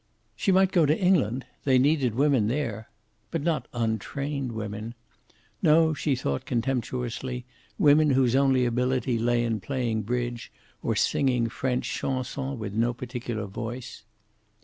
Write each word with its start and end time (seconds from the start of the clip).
She 0.35 0.51
might 0.51 0.71
go 0.71 0.87
to 0.87 0.97
England. 0.99 1.45
They 1.63 1.77
needed 1.77 2.15
women 2.15 2.47
there. 2.47 2.89
But 3.29 3.43
not 3.43 3.67
untrained 3.71 4.51
women. 4.51 4.95
Not, 5.61 5.93
she 5.99 6.15
thought 6.15 6.43
contemptuously, 6.45 7.45
women 7.77 8.09
whose 8.09 8.35
only 8.35 8.65
ability 8.65 9.19
lay 9.19 9.43
in 9.43 9.59
playing 9.59 10.01
bridge, 10.01 10.51
or 10.81 10.95
singing 10.95 11.49
French 11.49 11.87
chansons 11.87 12.57
with 12.57 12.73
no 12.73 12.95
particular 12.95 13.45
voice. 13.45 14.01